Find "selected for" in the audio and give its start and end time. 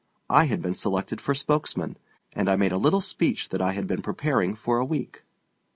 0.73-1.35